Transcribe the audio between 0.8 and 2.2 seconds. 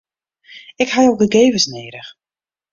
Ik ha jo gegevens nedich.